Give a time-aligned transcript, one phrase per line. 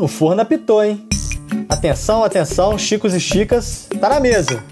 [0.00, 1.06] o forno apitou, hein?
[1.68, 4.64] Atenção, atenção, Chicos e Chicas, tá na mesa.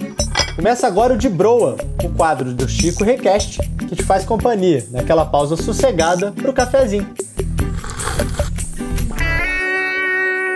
[0.57, 5.27] Começa agora o De Broa, o quadro do Chico Request, que te faz companhia naquela
[5.27, 7.06] pausa sossegada pro cafezinho.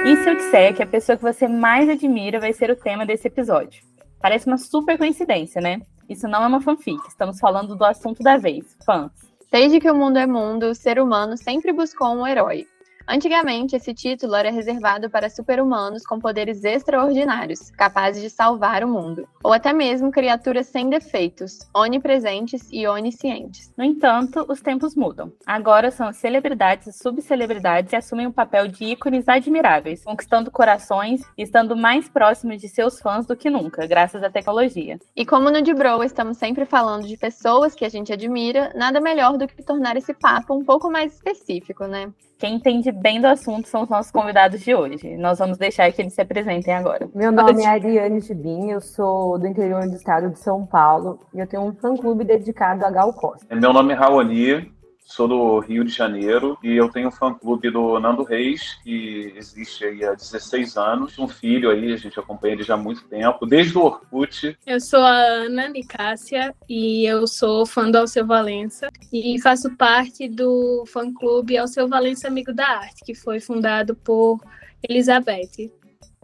[0.07, 3.05] E se eu disser que a pessoa que você mais admira vai ser o tema
[3.05, 3.83] desse episódio?
[4.21, 5.83] Parece uma super coincidência, né?
[6.09, 9.13] Isso não é uma fanfic, estamos falando do assunto da vez, fãs.
[9.53, 12.67] Desde que o mundo é mundo, o ser humano sempre buscou um herói.
[13.13, 19.29] Antigamente, esse título era reservado para super-humanos com poderes extraordinários, capazes de salvar o mundo,
[19.45, 23.71] ou até mesmo criaturas sem defeitos, onipresentes e oniscientes.
[23.77, 25.31] No entanto, os tempos mudam.
[25.47, 31.21] Agora são as celebridades e subcelebridades que assumem o papel de ícones admiráveis, conquistando corações
[31.37, 34.99] e estando mais próximos de seus fãs do que nunca, graças à tecnologia.
[35.15, 39.03] E como no De Bro estamos sempre falando de pessoas que a gente admira, nada
[39.03, 42.11] melhor do que tornar esse papo um pouco mais específico, né?
[42.43, 45.17] Quem entende bem do assunto são os nossos convidados de hoje.
[45.17, 47.09] Nós vamos deixar que eles se apresentem agora.
[47.15, 51.39] Meu nome é Ariane Chibin, eu sou do interior do estado de São Paulo e
[51.39, 53.55] eu tenho um fã-clube dedicado a Gal Costa.
[53.55, 54.73] Meu nome é Raoni,
[55.05, 59.85] sou do Rio de Janeiro e eu tenho um fã-clube do Nando Reis, que existe
[59.85, 61.19] aí há 16 anos.
[61.19, 64.57] Um filho aí, a gente acompanha ele já há muito tempo, desde o Orkut.
[64.67, 70.29] Eu sou a Ana Nicássia e eu sou fã do Alceu Valença e faço parte
[70.29, 74.41] do fã-clube Alceu Valença Amigo da Arte, que foi fundado por
[74.89, 75.71] Elizabeth.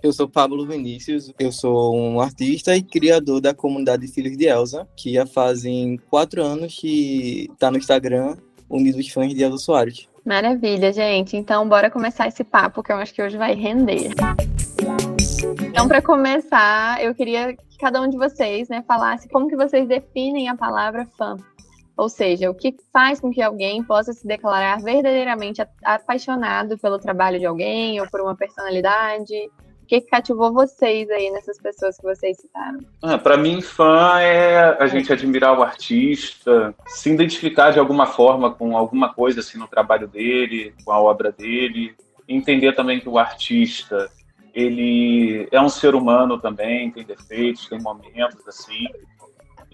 [0.01, 4.87] Eu sou Pablo Vinícius, eu sou um artista e criador da comunidade Filhos de Elsa,
[4.97, 8.37] que já fazem quatro anos que está no Instagram
[8.69, 10.08] Unidos Fãs de Elza Soares.
[10.24, 11.36] Maravilha, gente.
[11.36, 14.10] Então, bora começar esse papo que eu acho que hoje vai render.
[15.70, 19.86] Então, para começar, eu queria que cada um de vocês, né, falasse como que vocês
[19.88, 21.36] definem a palavra fã.
[21.97, 27.38] Ou seja, o que faz com que alguém possa se declarar verdadeiramente apaixonado pelo trabalho
[27.38, 29.34] de alguém ou por uma personalidade
[29.89, 32.78] que cativou vocês aí nessas pessoas que vocês citaram?
[33.03, 38.53] Ah, para mim, fã é a gente admirar o artista, se identificar de alguma forma
[38.53, 41.94] com alguma coisa assim no trabalho dele, com a obra dele,
[42.28, 44.10] entender também que o artista
[44.54, 48.88] ele é um ser humano também, tem defeitos, tem momentos assim.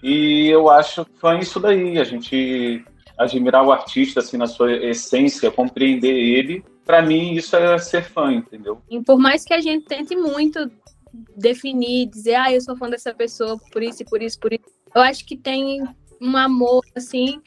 [0.01, 0.67] E eu
[1.05, 2.85] que fã é isso daí, a gente
[3.17, 8.31] admirar o artista assim na sua essência, compreender ele para mim isso é ser fã,
[8.31, 8.81] entendeu?
[8.89, 10.71] E por mais que a gente tente muito
[11.35, 14.63] definir, dizer, ah, eu sou fã dessa pessoa por isso e por isso, por isso,
[14.93, 15.83] eu acho que tem
[16.21, 17.41] um amor assim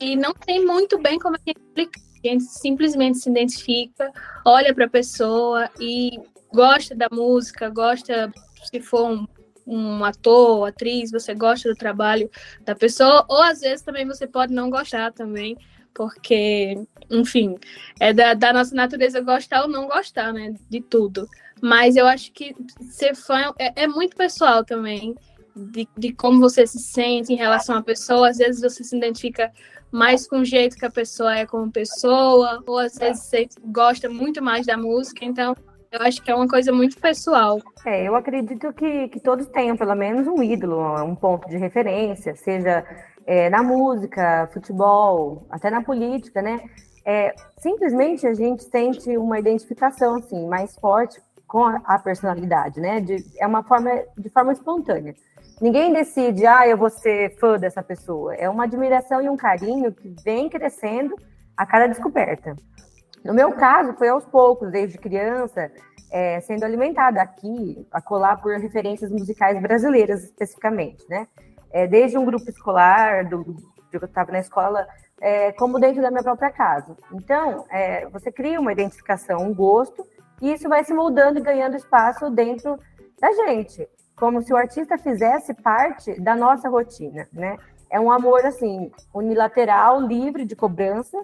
[0.00, 2.00] e não tem muito bem como a gente explicar.
[2.24, 4.10] A gente simplesmente se identifica,
[4.46, 6.18] olha para a pessoa e
[6.54, 8.32] gosta da música, gosta,
[8.64, 9.26] se for um,
[9.66, 12.30] um ator, atriz, você gosta do trabalho
[12.62, 15.54] da pessoa, ou às vezes também você pode não gostar também
[15.94, 16.76] porque,
[17.10, 17.56] enfim,
[18.00, 21.28] é da, da, nossa natureza gostar ou não gostar, né, de tudo.
[21.62, 22.54] Mas eu acho que
[22.90, 25.14] ser fã é, é muito pessoal também,
[25.54, 28.28] de, de, como você se sente em relação à pessoa.
[28.28, 29.52] Às vezes você se identifica
[29.90, 34.08] mais com o jeito que a pessoa é como pessoa, ou às vezes você gosta
[34.08, 35.54] muito mais da música, então
[35.92, 37.60] eu acho que é uma coisa muito pessoal.
[37.86, 42.34] É, eu acredito que, que todos tenham pelo menos um ídolo, um ponto de referência,
[42.34, 42.84] seja
[43.26, 46.60] é, na música, futebol, até na política, né?
[47.04, 53.00] É, simplesmente a gente sente uma identificação assim mais forte com a, a personalidade, né?
[53.00, 55.14] De, é uma forma de forma espontânea.
[55.60, 58.34] Ninguém decide, ah, eu vou ser fã dessa pessoa.
[58.34, 61.14] É uma admiração e um carinho que vem crescendo
[61.56, 62.56] a cada descoberta.
[63.24, 65.70] No meu caso, foi aos poucos, desde criança,
[66.10, 71.26] é, sendo alimentada aqui, a colar por referências musicais brasileiras especificamente, né?
[71.74, 73.44] É, desde um grupo escolar, do,
[73.90, 74.86] que eu estava na escola,
[75.20, 76.96] é, como dentro da minha própria casa.
[77.12, 80.06] Então, é, você cria uma identificação, um gosto,
[80.40, 82.78] e isso vai se moldando e ganhando espaço dentro
[83.20, 87.56] da gente, como se o artista fizesse parte da nossa rotina, né?
[87.90, 91.20] É um amor, assim, unilateral, livre de cobrança,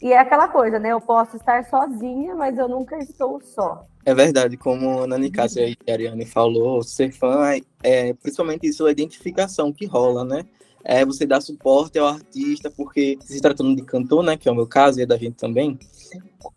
[0.00, 0.92] e é aquela coisa, né?
[0.92, 3.86] Eu posso estar sozinha, mas eu nunca estou só.
[4.04, 8.66] É verdade, como a Nani Cássia e a Ariane falou, ser fã é, é principalmente
[8.66, 10.44] isso, a identificação que rola, né?
[10.84, 14.54] É você dar suporte ao artista, porque se tratando de cantor, né, que é o
[14.54, 15.76] meu caso e é da gente também,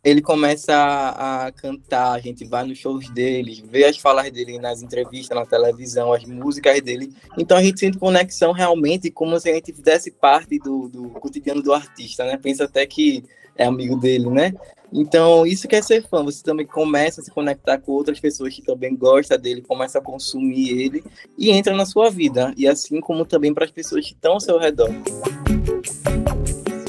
[0.04, 4.60] ele começa a, a, cantar, a gente vai nos shows dele, vê as falas dele
[4.60, 7.14] nas entrevistas, na televisão, as músicas dele.
[7.38, 11.62] Então a gente sente conexão realmente como se a gente fizesse parte do, do cotidiano
[11.62, 12.38] do artista, né?
[12.38, 13.24] Pensa até que
[13.56, 14.54] é amigo dele, né?
[14.92, 16.24] Então, isso quer ser fã.
[16.24, 20.02] Você também começa a se conectar com outras pessoas que também gostam dele, começa a
[20.02, 21.04] consumir ele
[21.38, 22.54] e entra na sua vida.
[22.58, 24.90] E assim como também para as pessoas que estão ao seu redor.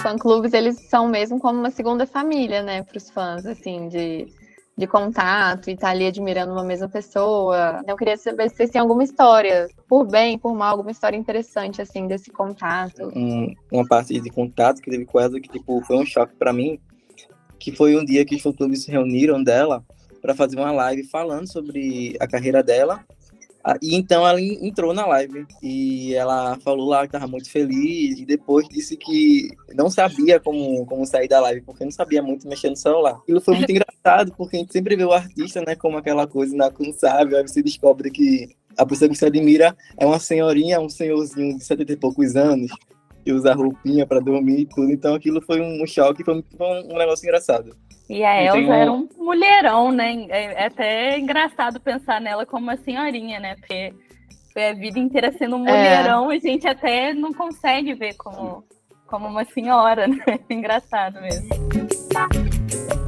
[0.03, 4.27] Fã-clubes, eles são mesmo como uma segunda família, né, para os fãs, assim, de
[4.81, 7.83] de contato e estar tá ali admirando uma mesma pessoa.
[7.87, 11.83] Eu queria saber se vocês têm alguma história, por bem, por mal, alguma história interessante,
[11.83, 13.13] assim, desse contato.
[13.15, 16.51] Um, uma parte de contato que teve com ela que, tipo, foi um choque para
[16.51, 16.81] mim,
[17.59, 19.85] que foi um dia que os fã-clubes se reuniram dela
[20.23, 23.05] para fazer uma live falando sobre a carreira dela
[23.83, 28.25] e então ela entrou na live e ela falou lá que estava muito feliz e
[28.25, 32.71] depois disse que não sabia como, como sair da live, porque não sabia muito mexer
[32.71, 33.17] no celular.
[33.23, 36.55] Aquilo foi muito engraçado, porque a gente sempre vê o artista, né, como aquela coisa
[36.55, 41.59] inalcançável, aí você descobre que a pessoa que você admira é uma senhorinha, um senhorzinho
[41.59, 42.71] de 70 e poucos anos,
[43.23, 44.91] que usa roupinha para dormir e tudo.
[44.91, 47.77] Então aquilo foi um choque, foi um, um negócio engraçado.
[48.11, 48.73] E a Elsa um...
[48.73, 50.27] era um mulherão, né?
[50.31, 53.55] É, é até engraçado pensar nela como uma senhorinha, né?
[53.55, 53.95] Porque
[54.53, 55.71] foi a vida inteira sendo um é.
[55.71, 56.35] mulherão é.
[56.35, 58.65] e a gente até não consegue ver como,
[59.07, 60.41] como uma senhora, né?
[60.51, 61.49] Engraçado mesmo.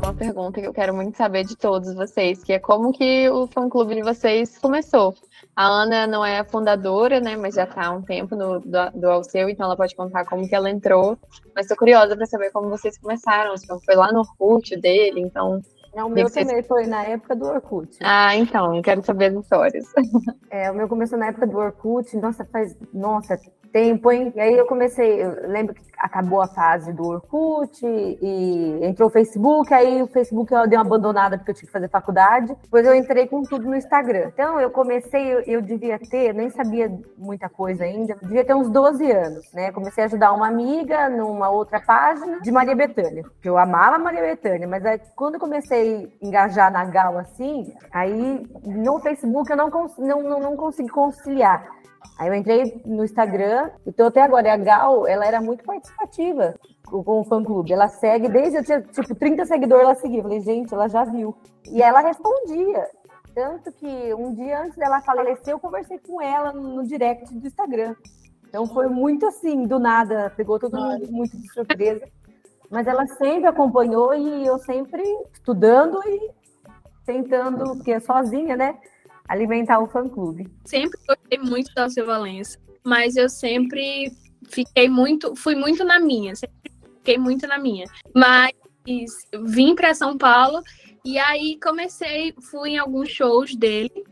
[0.01, 3.49] Uma pergunta que eu quero muito saber de todos vocês, que é como que o
[3.49, 5.17] fã-clube de vocês começou?
[5.55, 8.91] A Ana não é a fundadora, né, mas já está há um tempo no, do,
[8.95, 11.19] do Alceu, então ela pode contar como que ela entrou.
[11.55, 15.61] Mas estou curiosa para saber como vocês começaram, se foi lá no Orkut dele, então...
[15.95, 17.99] É, o meu também foi na época do Orkut.
[18.01, 19.85] Ah, então, quero saber as histórias.
[20.51, 23.39] É, o meu começou na época do Orkut, nossa, faz, nossa,
[23.73, 24.33] tempo, hein?
[24.37, 29.13] E aí eu comecei, eu lembro que acabou a fase do Orkut e entrou o
[29.13, 32.55] Facebook, aí o Facebook eu dei uma abandonada porque eu tinha que fazer faculdade.
[32.63, 34.31] Depois eu entrei com tudo no Instagram.
[34.33, 38.69] Então eu comecei, eu, eu devia ter, nem sabia muita coisa ainda, devia ter uns
[38.69, 39.71] 12 anos, né?
[39.71, 44.23] Comecei a ajudar uma amiga numa outra página de Maria Bethânia, que eu amava Maria
[44.23, 49.57] Bethânia, mas aí quando eu comecei a engajar na Gal assim, aí no Facebook eu
[49.57, 51.65] não, não, não, não consegui conciliar
[52.19, 54.49] Aí eu entrei no Instagram e tô até agora.
[54.49, 56.55] E a Gal, ela era muito participativa
[56.87, 57.73] com, com o fã-clube.
[57.73, 60.19] Ela segue, desde eu tinha, tipo, 30 seguidores, ela seguia.
[60.19, 61.35] Eu falei, gente, ela já viu.
[61.71, 62.89] E ela respondia.
[63.35, 67.95] Tanto que um dia antes dela falecer, eu conversei com ela no direct do Instagram.
[68.47, 72.07] Então foi muito assim, do nada, pegou todo mundo muito de surpresa.
[72.71, 75.03] Mas ela sempre acompanhou e eu sempre
[75.33, 76.31] estudando e
[77.07, 78.79] tentando, porque é sozinha, né?
[79.29, 80.49] Alimentar o fã-clube.
[80.65, 84.13] Sempre gostei muito da Alceu Valença, mas eu sempre
[84.49, 87.87] fiquei muito, fui muito na minha, sempre fiquei muito na minha.
[88.15, 88.53] Mas
[89.45, 90.63] vim para São Paulo
[91.05, 94.05] e aí comecei, fui em alguns shows dele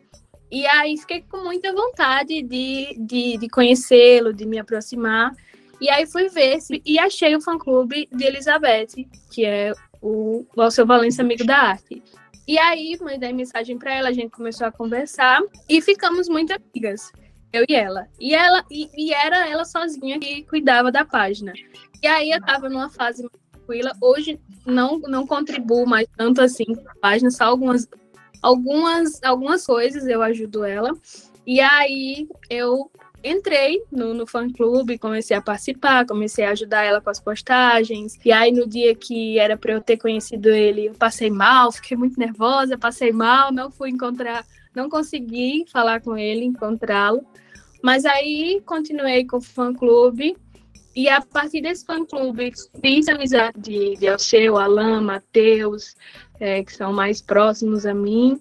[0.50, 5.32] e aí fiquei com muita vontade de, de, de conhecê-lo, de me aproximar.
[5.80, 9.72] E aí fui ver e achei o fã-clube de Elizabeth, que é
[10.02, 12.02] o, o Alceu Valença Amigo da Arte.
[12.50, 17.12] E aí, mandei mensagem para ela, a gente começou a conversar e ficamos muito amigas,
[17.52, 18.08] eu e ela.
[18.18, 21.52] E ela e, e era ela sozinha que cuidava da página.
[22.02, 23.92] E aí eu tava numa fase tranquila.
[24.00, 27.86] Hoje não não contribuo mais tanto assim com a página, só algumas
[28.42, 30.90] algumas algumas coisas eu ajudo ela.
[31.46, 32.90] E aí eu
[33.22, 38.18] entrei no, no fã-clube, comecei a participar, comecei a ajudar ela com as postagens.
[38.24, 41.96] E aí, no dia que era para eu ter conhecido ele, eu passei mal, fiquei
[41.96, 44.44] muito nervosa, passei mal, não fui encontrar,
[44.74, 47.24] não consegui falar com ele, encontrá-lo.
[47.82, 50.36] Mas aí, continuei com o fã-clube.
[50.94, 55.94] E a partir desse fã-clube, fiz amizade de, Alceu, Alain, Matheus,
[56.38, 58.40] é, que são mais próximos a mim.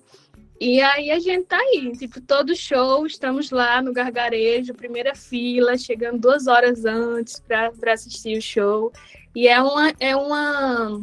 [0.59, 5.77] E aí a gente tá aí, tipo, todo show, estamos lá no gargarejo, primeira fila,
[5.77, 8.91] chegando duas horas antes para assistir o show.
[9.33, 11.01] E é, uma, é uma,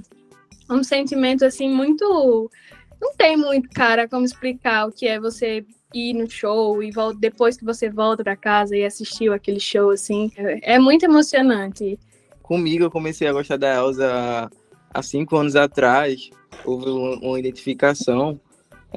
[0.70, 2.50] um sentimento, assim, muito...
[3.00, 7.18] Não tem muito, cara, como explicar o que é você ir no show e volta,
[7.18, 10.30] depois que você volta para casa e assistiu aquele show, assim.
[10.36, 11.98] É, é muito emocionante.
[12.42, 14.50] Comigo, eu comecei a gostar da Elsa
[14.92, 16.28] há cinco anos atrás.
[16.64, 18.38] Houve uma identificação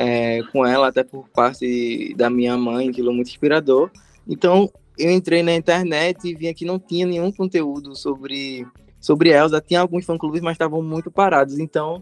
[0.02, 3.92] é, com ela, até por parte da minha mãe, aquilo é muito inspirador.
[4.26, 8.66] Então, eu entrei na internet e vi que não tinha nenhum conteúdo sobre,
[8.98, 9.60] sobre Elsa.
[9.60, 11.60] Tinha alguns fã-clubes, mas estavam muito parados.
[11.60, 12.02] Então,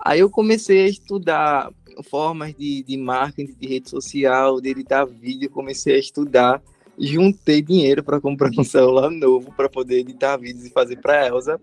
[0.00, 1.72] aí eu comecei a estudar
[2.02, 5.48] formas de, de marketing, de rede social, de editar vídeo.
[5.50, 6.60] Comecei a estudar
[7.00, 11.58] juntei dinheiro para comprar um celular novo para poder editar vídeos e fazer para Elsa.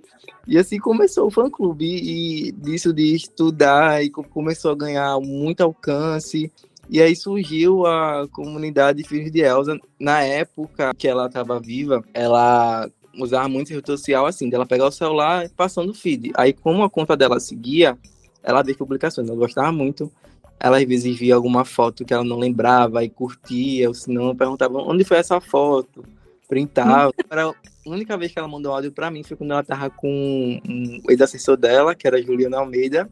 [0.48, 5.62] E assim começou o fã clube e disso de estudar e começou a ganhar muito
[5.62, 6.52] alcance.
[6.90, 9.78] E aí surgiu a comunidade Filhos de Elsa.
[10.00, 12.90] Na época que ela estava viva, ela
[13.20, 16.32] usava muito rede social assim, dela pegar o celular e passando feed.
[16.36, 17.98] Aí como a conta dela seguia,
[18.42, 20.12] ela fez publicações, ela gostava muito
[20.60, 24.36] ela às vezes via alguma foto que ela não lembrava e curtia, ou se não,
[24.36, 26.04] perguntava onde foi essa foto,
[26.48, 27.12] printava.
[27.30, 27.54] Era a
[27.86, 31.58] única vez que ela mandou áudio para mim foi quando ela tava com um ex-assessor
[31.58, 33.10] dela, que era Juliana Almeida,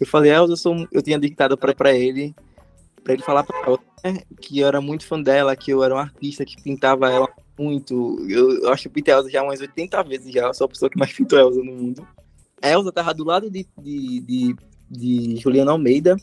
[0.00, 2.34] Eu falei, Elza, eu, sou, eu tinha dictado para ele,
[3.02, 5.94] para ele falar pra ela né, que eu era muito fã dela, que eu era
[5.94, 8.18] um artista que pintava ela muito.
[8.28, 10.64] Eu, eu acho que eu pintei a Elza já umas 80 vezes já, eu sou
[10.64, 12.06] a pessoa que mais pintou Elza no mundo.
[12.62, 14.56] A Elza tava do lado de, de, de,
[14.90, 16.16] de Juliana Almeida,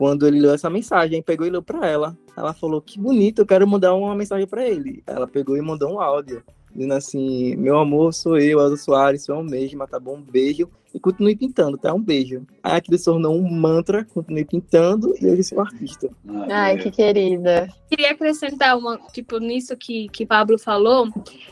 [0.00, 2.16] quando ele leu essa mensagem, pegou e leu para ela.
[2.34, 5.02] Ela falou: Que bonito, eu quero mandar uma mensagem para ele.
[5.06, 6.42] Ela pegou e mandou um áudio,
[6.74, 10.16] dizendo assim: Meu amor, sou eu, Elza Soares, sou eu mesma, tá bom?
[10.16, 10.70] Um beijo.
[10.94, 11.92] E continue pintando, tá?
[11.92, 12.46] Um beijo.
[12.62, 16.08] Aí aquilo se tornou um mantra, continue pintando e hoje sou artista.
[16.50, 17.68] Ai, que querida.
[17.90, 21.08] Queria acrescentar uma, tipo, nisso que, que Pablo falou.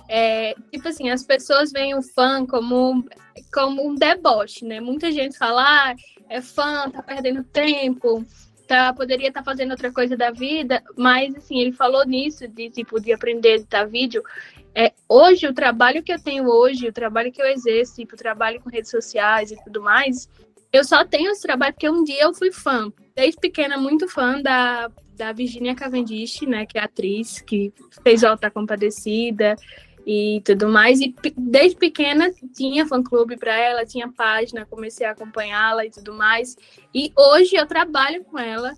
[0.09, 3.05] É, tipo assim, as pessoas veem o fã como,
[3.53, 4.81] como um deboche, né?
[4.81, 5.95] Muita gente fala, ah,
[6.29, 8.25] é fã, tá perdendo tempo,
[8.67, 12.71] tá, poderia estar tá fazendo outra coisa da vida, mas assim, ele falou nisso, de
[12.71, 14.23] tipo, de aprender a editar vídeo.
[14.75, 18.19] É, hoje, o trabalho que eu tenho hoje, o trabalho que eu exerço, tipo, o
[18.19, 20.29] trabalho com redes sociais e tudo mais,
[20.73, 22.93] eu só tenho esse trabalho porque um dia eu fui fã.
[23.17, 28.51] Desde pequena, muito fã da, da Virginia Cavendish, né, que é atriz, que fez Alta
[28.51, 29.57] Compadecida,
[30.11, 31.01] e tudo mais.
[31.01, 36.57] E desde pequena tinha fã-clube para ela, tinha página, comecei a acompanhá-la e tudo mais.
[36.95, 38.73] E hoje eu trabalho com ela,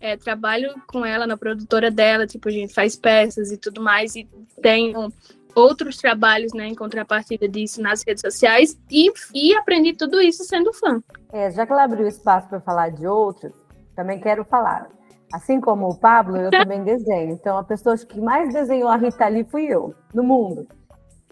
[0.00, 4.16] é, trabalho com ela na produtora dela, tipo, a gente faz peças e tudo mais,
[4.16, 4.26] e
[4.62, 5.12] tenho
[5.54, 10.72] outros trabalhos, né, em contrapartida disso nas redes sociais, e, e aprendi tudo isso sendo
[10.72, 11.02] fã.
[11.30, 13.52] É, já que ela abriu espaço para falar de outros,
[13.94, 14.88] também quero falar.
[15.32, 17.32] Assim como o Pablo, eu também desenho.
[17.32, 20.66] Então, a pessoa que mais desenhou a Rita Lee fui eu, no mundo.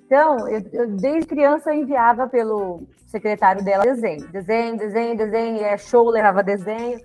[0.06, 5.76] Então, eu, eu, desde criança eu enviava pelo secretário dela desenho, desenho, desenho, desenho, é
[5.76, 6.98] show, levava desenho.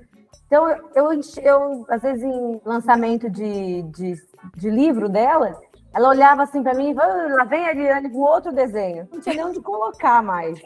[0.46, 1.10] Então, eu,
[1.42, 4.16] eu, às vezes, em lançamento de, de,
[4.56, 5.60] de livro dela,
[5.94, 9.08] ela olhava assim para mim e falava, lá vem a Ariane com outro desenho.
[9.12, 10.62] Não tinha nem onde colocar mais.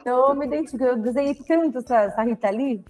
[0.00, 2.84] Então, eu me identifico, eu desenhei tanto essa, essa Rita Lee,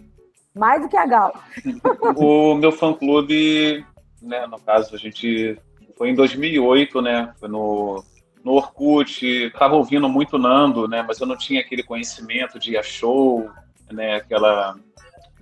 [0.57, 1.39] mais do que a Gal.
[2.17, 3.85] o meu fã-clube,
[4.23, 5.59] né, no caso, a gente
[5.97, 8.03] foi em 2008, né, foi no,
[8.43, 12.83] no Orkut, tava ouvindo muito Nando, né, mas eu não tinha aquele conhecimento de a
[12.83, 13.51] show,
[13.93, 14.77] né, aquela...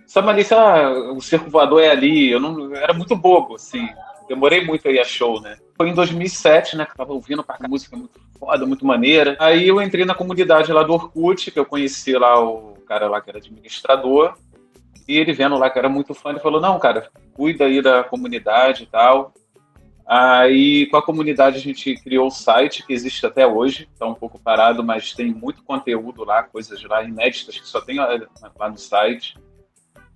[0.07, 2.75] Sabe, ali, ah, o Circo Voador é ali, eu não...
[2.75, 3.89] Era muito bobo, assim,
[4.29, 5.57] demorei muito a ir a show, né.
[5.77, 9.37] Foi em 2007, né, que eu tava ouvindo pra música muito foda, muito maneira.
[9.41, 13.21] Aí eu entrei na comunidade lá do Orkut, que eu conheci lá o cara lá
[13.21, 14.35] que era administrador,
[15.07, 18.05] e ele vendo lá que era muito fã, ele falou: Não, cara, cuida aí da
[18.05, 19.33] comunidade e tal.
[20.07, 24.15] Aí, com a comunidade, a gente criou o site, que existe até hoje, está um
[24.15, 28.77] pouco parado, mas tem muito conteúdo lá, coisas lá inéditas que só tem lá no
[28.77, 29.35] site.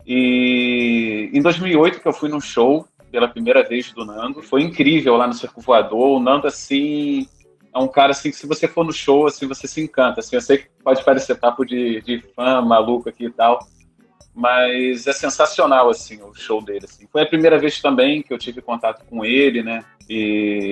[0.07, 5.16] E em 2008, que eu fui num show pela primeira vez do Nando, foi incrível
[5.16, 6.18] lá no Circo Voador.
[6.18, 7.26] O Nando, assim,
[7.75, 10.21] é um cara assim que se você for no show, assim, você se encanta.
[10.21, 13.66] Assim, eu sei que pode parecer papo de, de fã maluco aqui e tal,
[14.38, 17.09] mas é sensacional assim o show dele assim.
[17.11, 19.85] Foi a primeira vez também que eu tive contato com ele, né?
[20.09, 20.14] E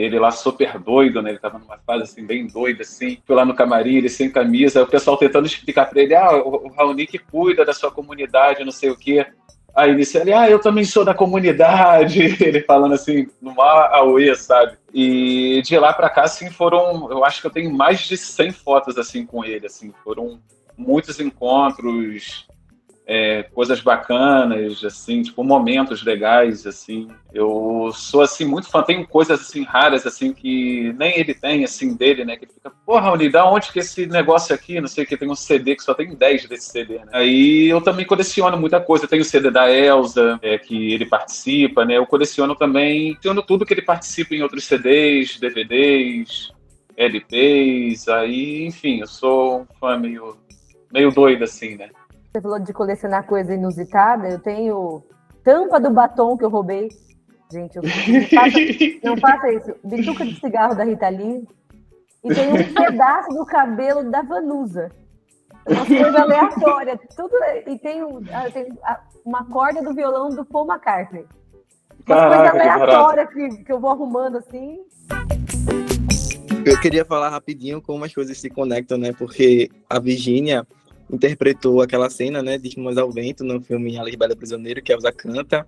[0.05, 1.31] ele lá super doido, né?
[1.31, 3.19] Ele tava numa fase assim bem doida assim.
[3.27, 6.69] Fui lá no camarim, ele sem camisa, o pessoal tentando explicar para ele: "Ah, o,
[6.69, 9.27] Raoni que cuida da sua comunidade, não sei o quê".
[9.75, 14.79] Aí ele disse, ah, eu também sou da comunidade, ele falando assim, numa auê, sabe?
[14.95, 18.53] E de lá para cá, assim, foram, eu acho que eu tenho mais de 100
[18.53, 20.41] fotos, assim, com ele, assim, foram
[20.79, 22.47] muitos encontros,
[23.09, 27.07] é, coisas bacanas, assim, tipo, momentos legais, assim.
[27.33, 28.83] Eu sou, assim, muito fã.
[28.83, 32.37] Tem coisas, assim, raras, assim, que nem ele tem, assim, dele, né?
[32.37, 35.31] Que fica, porra, Raoni, da onde que esse negócio aqui, não sei o que, tem
[35.31, 37.07] um CD que só tem 10 desse CD, né?
[37.13, 39.07] Aí eu também coleciono muita coisa.
[39.07, 41.99] Tem o CD da Elsa, é, que ele participa, né?
[41.99, 46.53] Eu coleciono também, coleciono tudo que ele participa em outros CDs, DVDs,
[46.97, 50.37] LPs, aí, enfim, eu sou um fã meio,
[50.93, 51.91] meio doido, assim, né?
[52.37, 54.29] Você falou de colecionar coisa inusitada.
[54.29, 55.03] Eu tenho
[55.43, 56.91] tampa do batom que eu roubei.
[57.51, 57.91] Gente, eu não
[58.29, 58.59] faça,
[59.03, 59.75] não faça isso.
[59.83, 61.49] Bituca de cigarro da Rita Lee.
[62.23, 64.93] E tem um pedaço do cabelo da Vanusa.
[65.67, 67.01] Uma coisa aleatória.
[67.17, 67.33] Tudo,
[67.67, 68.69] e tem, ah, tem
[69.25, 71.25] uma corda do violão do Paul McCartney.
[72.07, 74.81] Uma coisa aleatória que, que eu vou arrumando assim.
[76.67, 79.15] Eu queria falar rapidinho como as coisas se conectam, né?
[79.15, 80.67] Porque a Virginia,
[81.11, 85.13] interpretou aquela cena, né, de Mãos ao Vento, no filme A Lisbela Prisioneiro, que Elsa
[85.13, 85.67] canta.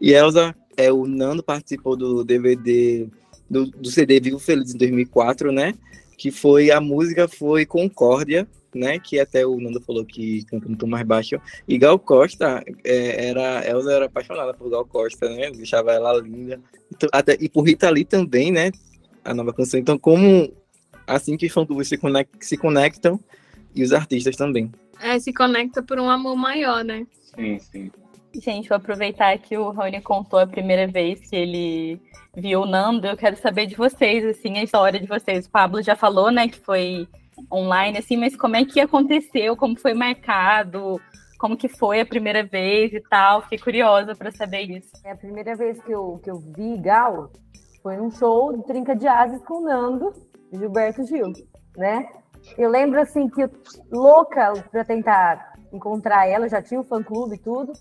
[0.00, 3.08] E Elsa, é, o Nando participou do DVD,
[3.48, 5.74] do, do CD Vivo Feliz em 2004, né,
[6.16, 10.86] que foi, a música foi Concórdia, né, que até o Nando falou que canta muito
[10.86, 11.40] mais baixo.
[11.66, 16.60] E Gal Costa, é, era, Elsa era apaixonada por Gal Costa, né, deixava ela linda.
[16.90, 18.70] Então, até, e por Rita Lee também, né,
[19.24, 19.78] a nova canção.
[19.78, 20.52] Então, como
[21.06, 23.18] assim que fã se, conect, se conectam,
[23.78, 24.70] e os artistas também.
[25.00, 27.06] É, se conecta por um amor maior, né?
[27.34, 27.90] Sim, sim.
[28.34, 32.00] Gente, vou aproveitar que o Rony contou a primeira vez que ele
[32.36, 33.06] viu o Nando.
[33.06, 35.46] Eu quero saber de vocês, assim, a história de vocês.
[35.46, 37.08] O Pablo já falou, né, que foi
[37.52, 39.56] online, assim, mas como é que aconteceu?
[39.56, 41.00] Como foi marcado?
[41.38, 43.42] Como que foi a primeira vez e tal?
[43.42, 44.90] Fiquei curiosa para saber isso.
[45.04, 47.30] É a primeira vez que eu, que eu vi Gal
[47.82, 50.12] foi num show de Trinca de Asas com o Nando
[50.52, 51.32] e Gilberto Gil,
[51.76, 52.08] né?
[52.56, 53.48] Eu lembro, assim, que
[53.90, 57.72] louca para tentar encontrar ela, já tinha o fã-clube e tudo.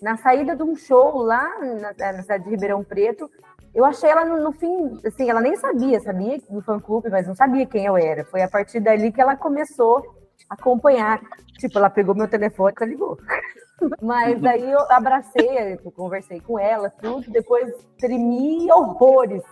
[0.00, 3.30] Na saída de um show lá na, na cidade de Ribeirão Preto,
[3.74, 7.34] eu achei ela no, no, fim, assim, ela nem sabia, sabia do fã-clube, mas não
[7.34, 8.24] sabia quem eu era.
[8.24, 10.02] Foi a partir dali que ela começou
[10.50, 11.20] a acompanhar.
[11.58, 13.16] Tipo, ela pegou meu telefone e ligou.
[14.00, 19.42] Mas aí eu abracei, eu conversei com ela, tudo, depois tremi horrores.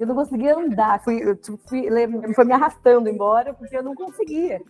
[0.00, 1.86] Eu não conseguia andar, fui, eu tipo, fui,
[2.34, 4.62] foi me arrastando embora porque eu não conseguia.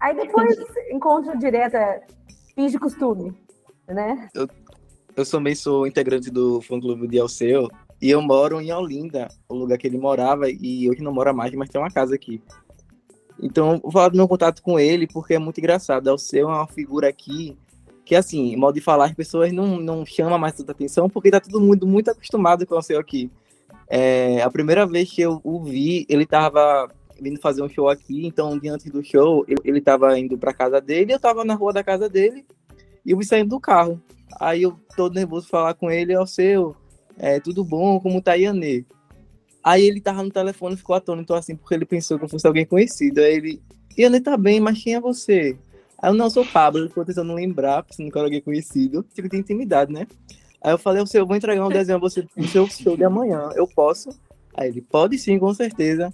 [0.00, 0.58] Aí depois
[0.90, 2.02] encontro direta,
[2.52, 3.32] finge costume,
[3.86, 4.28] né?
[4.34, 4.48] Eu,
[5.16, 7.68] eu também sou integrante do fã-clube de Alceu
[8.00, 11.54] e eu moro em Olinda, o lugar que ele morava, e hoje não mora mais,
[11.54, 12.42] mas tem uma casa aqui.
[13.40, 16.08] Então, vou falar do meu contato com ele, porque é muito engraçado.
[16.08, 17.56] Alceu é uma figura aqui
[18.04, 21.38] que, assim, modo de falar, as pessoas não, não chamam mais tanta atenção, porque tá
[21.38, 23.30] todo mundo muito acostumado com o Alceu aqui.
[23.94, 26.88] É, a primeira vez que eu o vi, ele tava
[27.20, 31.12] vindo fazer um show aqui, então, diante do show, ele tava indo pra casa dele,
[31.12, 32.42] eu tava na rua da casa dele,
[33.04, 34.00] e eu vi saindo do carro.
[34.40, 36.74] Aí eu todo nervoso falar com ele, Alceu,
[37.18, 38.86] é, tudo bom, como tá Yanê?
[39.62, 42.64] Aí ele tava no telefone ficou atônito assim, porque ele pensou que eu fosse alguém
[42.64, 43.20] conhecido.
[43.20, 43.62] Aí ele,
[43.96, 45.54] Yanê tá bem, mas quem é você?
[46.00, 49.04] Aí eu, não, sou Pablo, ele ficou tentando lembrar, pensando que era alguém conhecido.
[49.12, 50.06] Tipo, tem intimidade, né?
[50.62, 53.50] Aí eu falei, eu vou entregar um desenho a você no seu show de amanhã,
[53.54, 54.10] eu posso?
[54.54, 56.12] Aí ele, pode sim, com certeza.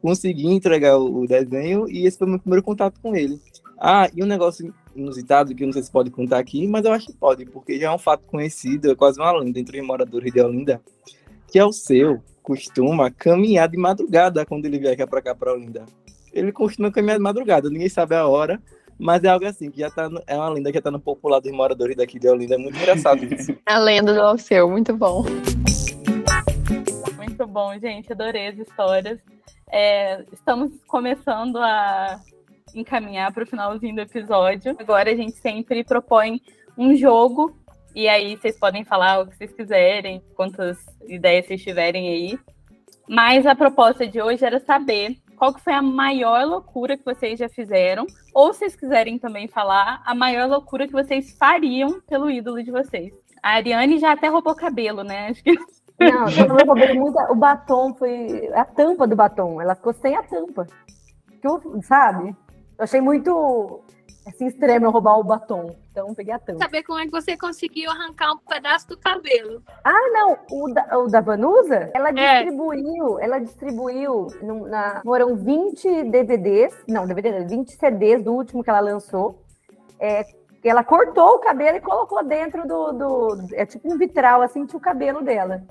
[0.00, 3.40] Consegui entregar o desenho e esse foi o meu primeiro contato com ele.
[3.76, 6.92] Ah, e um negócio inusitado que eu não sei se pode contar aqui, mas eu
[6.92, 9.86] acho que pode, porque já é um fato conhecido, é quase uma lenda entre os
[9.86, 10.80] moradores de Olinda,
[11.48, 15.84] que é o seu costuma caminhar de madrugada quando ele viaja para cá para Olinda.
[16.32, 18.60] Ele costuma caminhar de madrugada, ninguém sabe a hora,
[18.98, 21.00] mas é algo assim, que já tá no, é uma lenda que já tá no
[21.00, 23.56] popular dos moradores daqui de Olinda, é muito engraçado isso.
[23.64, 25.24] a lenda do Alceu, muito bom.
[27.16, 29.18] Muito bom, gente, adorei as histórias.
[29.70, 32.20] É, estamos começando a
[32.74, 34.74] encaminhar para o finalzinho do episódio.
[34.78, 36.40] Agora a gente sempre propõe
[36.76, 37.56] um jogo
[37.94, 42.38] e aí vocês podem falar o que vocês quiserem, quantas ideias vocês tiverem aí.
[43.08, 47.38] Mas a proposta de hoje era saber qual que foi a maior loucura que vocês
[47.38, 52.30] já fizeram, ou se vocês quiserem também falar a maior loucura que vocês fariam pelo
[52.30, 53.12] ídolo de vocês.
[53.42, 55.28] A Ariane já até roubou cabelo, né?
[55.28, 55.52] Acho que
[56.00, 57.18] não, eu cabelo muito.
[57.30, 59.60] O batom foi a tampa do batom.
[59.60, 60.66] Ela ficou sem a tampa.
[61.82, 62.36] sabe?
[62.78, 63.82] Eu achei muito
[64.28, 65.76] assim, extremo roubar o batom.
[65.90, 66.58] Então peguei a tampa.
[66.58, 69.62] Saber como é que você conseguiu arrancar um pedaço do cabelo.
[69.84, 70.38] Ah, não.
[70.50, 72.44] O da, o da Vanusa, ela é.
[72.44, 74.26] distribuiu, ela distribuiu.
[74.42, 79.42] No, na, foram 20 DVDs, não, DVD, 20 CDs do último que ela lançou.
[80.00, 80.24] É,
[80.62, 83.54] ela cortou o cabelo e colocou dentro do, do.
[83.54, 85.62] É tipo um vitral, assim, tinha o cabelo dela.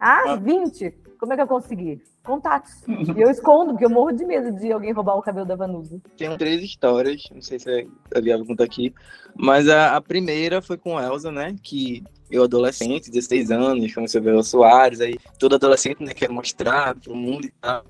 [0.00, 0.36] Ah, ah.
[0.36, 0.90] 20?
[1.18, 2.02] Como é que eu consegui?
[2.24, 2.82] Contatos.
[3.14, 6.00] E eu escondo, porque eu morro de medo de alguém roubar o cabelo da Vanusa.
[6.16, 8.92] Tem três histórias, não sei se a Liava conta aqui,
[9.36, 11.54] mas a, a, primeira foi com Elsa, né?
[11.62, 16.30] Que eu, adolescente, 16 anos, comecei a ver o Soares, aí todo adolescente, né, quer
[16.30, 17.84] mostrar pro mundo e tal.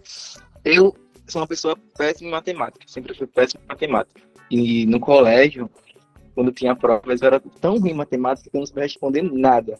[0.65, 0.95] Eu
[1.27, 4.21] sou uma pessoa péssima em matemática, sempre fui péssimo em matemática.
[4.51, 5.71] E no colégio,
[6.35, 9.79] quando tinha provas, eu era tão ruim em matemática que eu não sabia responder nada.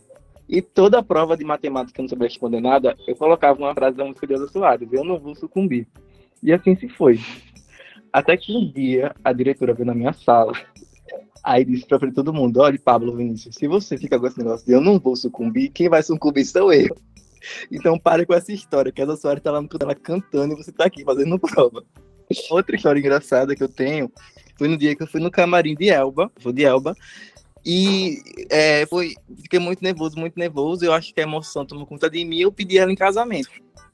[0.49, 3.75] E toda a prova de matemática que eu não sabia responder nada, eu colocava uma
[3.75, 5.87] frase da música de Elza Soares, eu não vou sucumbir.
[6.43, 7.19] E assim se foi.
[8.13, 10.53] Até que um dia a diretora veio na minha sala,
[11.43, 14.73] aí disse pra todo mundo, olha Pablo Vinícius, se você fica com esse negócio de
[14.73, 16.95] eu não vou sucumbir, quem vai sucumbir sou eu.
[17.71, 20.73] Então pare com essa história, que Elza Soares tá lá no ela cantando e você
[20.73, 21.83] tá aqui fazendo prova.
[22.51, 24.11] Outra história engraçada que eu tenho
[24.57, 26.95] foi no dia que eu fui no camarim de Elba, vou de Elba,
[27.65, 30.85] e é, foi, fiquei muito nervoso, muito nervoso.
[30.85, 32.41] Eu acho que a emoção tomou conta de mim.
[32.41, 33.49] Eu pedi ela em casamento.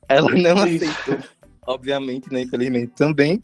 [0.09, 1.19] Ela não aceitou,
[1.67, 2.43] obviamente, né?
[2.43, 3.41] Infelizmente também.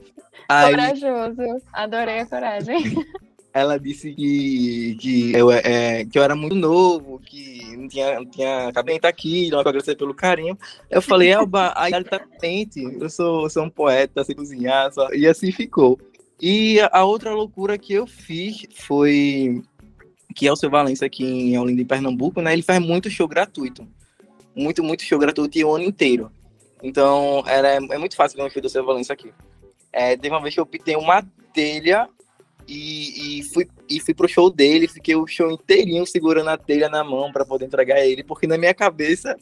[0.48, 2.76] Aí, Corajoso, adorei a coragem.
[3.54, 8.26] Ela disse que, que, eu, é, que eu era muito novo, que não tinha, não
[8.26, 10.58] tinha cabelo aqui, não agradecer pelo carinho.
[10.90, 15.10] Eu falei, Elba, aí ela tá quente, eu sou, sou um poeta, sei cozinhar, só...
[15.14, 15.98] e assim ficou.
[16.38, 19.62] E a outra loucura que eu fiz foi
[20.36, 22.52] que é o seu Valença aqui em Olinda, em Pernambuco, né?
[22.52, 23.88] Ele faz muito show gratuito.
[24.54, 26.30] Muito, muito show gratuito e o ano inteiro.
[26.82, 29.32] Então, era, é muito fácil ver um show do seu Valença aqui.
[29.90, 32.06] É, teve uma vez que eu pintei uma telha
[32.68, 36.90] e, e, fui, e fui pro show dele, fiquei o show inteirinho segurando a telha
[36.90, 39.34] na mão para poder entregar ele, porque na minha cabeça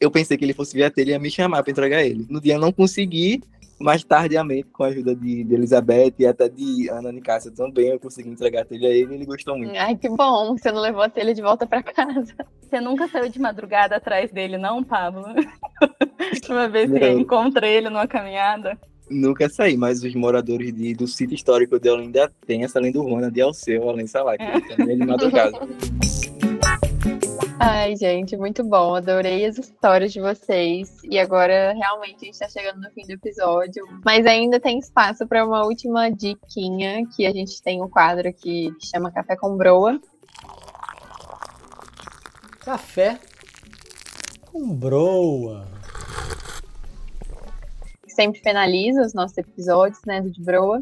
[0.00, 2.26] eu pensei que ele fosse ver a telha e ia me chamar para entregar ele.
[2.28, 3.40] No dia eu não consegui,
[3.78, 8.00] mais tardiamente, com a ajuda de, de Elizabeth e até de Ana Nicássia também, eu
[8.00, 9.76] consegui entregar a telha a ele e ele gostou muito.
[9.76, 12.34] Ai, que bom, você não levou a telha de volta para casa.
[12.60, 15.24] Você nunca saiu de madrugada atrás dele, não, Pablo?
[16.48, 18.78] Uma vez que encontrei ele numa caminhada.
[19.08, 23.30] Nunca saí, mas os moradores de, do sítio histórico de Olinda têm essa lenda urbana
[23.30, 24.76] de Alceu, além sei lá, que é.
[24.76, 25.58] também de madrugada.
[27.60, 28.94] Ai, gente, muito bom.
[28.94, 31.02] Adorei as histórias de vocês.
[31.02, 33.84] E agora, realmente, a gente está chegando no fim do episódio.
[34.04, 38.72] Mas ainda tem espaço para uma última diquinha, que a gente tem um quadro que
[38.80, 40.00] chama Café com Broa.
[42.60, 43.18] Café
[44.46, 45.66] com Broa.
[48.06, 50.80] Sempre finaliza os nossos episódios, né, do de Broa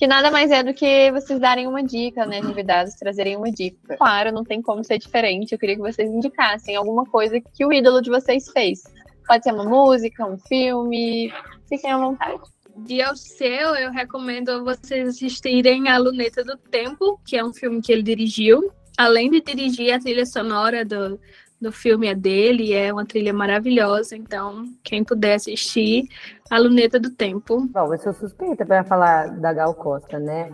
[0.00, 3.98] que nada mais é do que vocês darem uma dica, né, convidados trazerem uma dica.
[3.98, 5.52] Claro, não tem como ser diferente.
[5.52, 8.82] Eu queria que vocês indicassem alguma coisa que o ídolo de vocês fez.
[9.26, 11.30] Pode ser uma música, um filme,
[11.68, 12.40] fiquem à vontade.
[12.78, 17.82] De ao seu, eu recomendo vocês assistirem A Luneta do Tempo, que é um filme
[17.82, 18.72] que ele dirigiu.
[18.96, 21.20] Além de dirigir a trilha sonora do,
[21.60, 26.08] do filme é dele, é uma trilha maravilhosa, então quem puder assistir,
[26.50, 27.68] A Luneta do Tempo.
[27.70, 30.50] Bom, eu sou suspeita para falar da Gal Costa, né?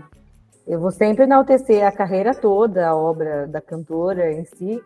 [0.66, 4.82] Eu vou sempre enaltecer a carreira toda, a obra da cantora em si,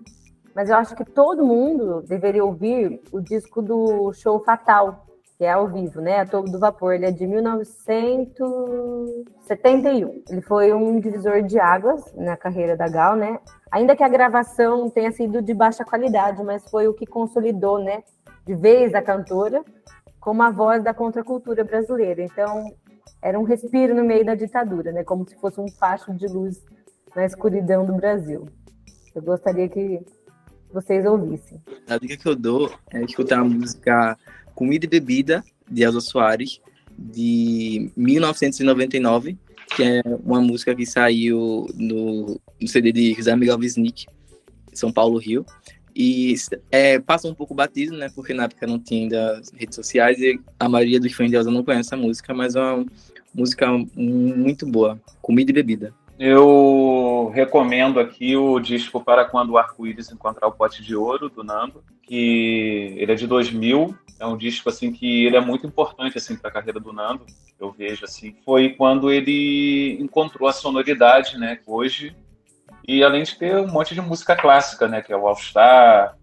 [0.55, 5.07] mas eu acho que todo mundo deveria ouvir o disco do Show Fatal,
[5.41, 6.21] que é ao vivo, né?
[6.21, 6.93] A Todo do Vapor.
[6.93, 10.23] Ele é de 1971.
[10.29, 13.39] Ele foi um divisor de águas na carreira da Gal, né?
[13.73, 18.03] Ainda que a gravação tenha sido de baixa qualidade, mas foi o que consolidou, né,
[18.47, 19.65] de vez a cantora
[20.21, 22.23] como a voz da contracultura brasileira.
[22.23, 22.63] Então,
[23.23, 26.63] era um respiro no meio da ditadura, né, como se fosse um facho de luz
[27.17, 28.47] na escuridão do Brasil.
[29.15, 30.05] Eu gostaria que
[30.71, 31.63] vocês ouvissem.
[31.89, 34.19] A dica que eu dou é escutar a música
[34.61, 36.61] Comida e Bebida, de Elza Soares,
[36.99, 39.39] de 1999,
[39.75, 44.05] que é uma música que saiu no, no CD de José Miguel Wisnik,
[44.75, 45.47] São Paulo, Rio.
[45.97, 46.35] E
[46.71, 48.11] é, passa um pouco batido, né?
[48.15, 51.51] Porque na época não tinha ainda redes sociais e a maioria dos fãs de Elza
[51.51, 52.85] não conhece essa música, mas é uma
[53.35, 55.01] música muito boa.
[55.23, 55.95] Comida e bebida.
[56.23, 61.43] Eu recomendo aqui o disco Para Quando o Arco-Íris Encontrar o Pote de Ouro, do
[61.43, 66.19] Nando, que ele é de 2000, é um disco assim que ele é muito importante
[66.19, 67.25] assim para a carreira do Nando,
[67.59, 68.37] eu vejo assim.
[68.45, 72.15] Foi quando ele encontrou a sonoridade, né, hoje,
[72.87, 76.19] e além de ter um monte de música clássica, né, que é o All Star,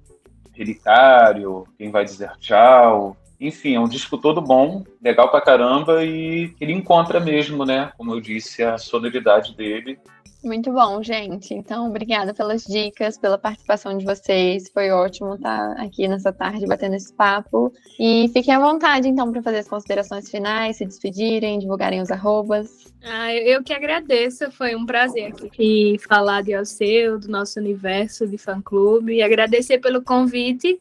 [0.53, 6.53] Relicário, Quem Vai Dizer Tchau, enfim, é um disco todo bom, legal pra caramba e
[6.59, 9.99] ele encontra mesmo, né, como eu disse, a sonoridade dele.
[10.43, 11.53] Muito bom, gente.
[11.53, 14.69] Então, obrigada pelas dicas, pela participação de vocês.
[14.71, 17.73] Foi ótimo estar aqui nessa tarde batendo esse papo.
[17.99, 22.93] E fiquem à vontade, então, para fazer as considerações finais, se despedirem, divulgarem os arrobas.
[23.03, 28.37] Ah, eu que agradeço, foi um prazer aqui falar de Alceu, do nosso universo de
[28.37, 30.79] fã-clube, e agradecer pelo convite.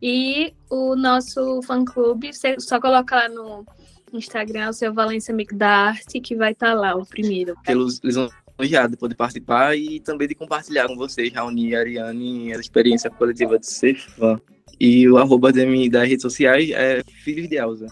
[0.00, 3.64] E o nosso fã-clube, só colocar lá no
[4.12, 7.54] Instagram o seu Valência Amigo da Arte, que vai estar tá lá, o primeiro.
[7.64, 12.52] Pelos, eles vão de poder participar e também de compartilhar com vocês, Raoni e Ariane,
[12.52, 14.40] a experiência coletiva de ser fã.
[14.80, 17.86] E o arroba das redes sociais é Filhos de Elza.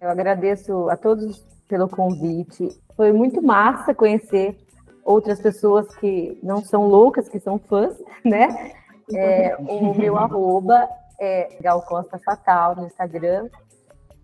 [0.00, 2.68] Eu agradeço a todos pelo convite.
[2.96, 4.56] Foi muito massa conhecer
[5.04, 7.94] outras pessoas que não são loucas, que são fãs,
[8.24, 8.72] né?
[9.12, 10.88] É, o meu arroba
[11.20, 13.48] é Gal Costa Fatal no Instagram.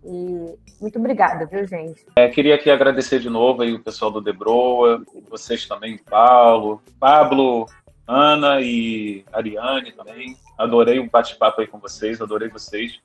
[0.03, 2.05] E muito obrigada, viu, gente?
[2.15, 7.67] É, queria aqui agradecer de novo aí o pessoal do Debroa, vocês também, Paulo, Pablo,
[8.07, 10.37] Ana e Ariane também.
[10.57, 12.99] Adorei o bate-papo aí com vocês, adorei vocês.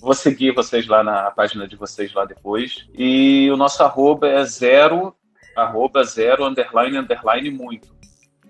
[0.00, 2.88] Vou seguir vocês lá na página de vocês lá depois.
[2.94, 5.14] E o nosso arroba é zero,
[5.54, 7.94] arroba zero, underline, underline muito.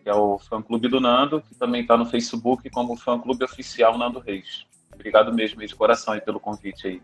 [0.02, 4.20] Que é o fã-clube do Nando, que também está no Facebook como fã-clube oficial Nando
[4.20, 4.66] Reis.
[4.96, 7.02] Obrigado mesmo de coração aí pelo convite aí.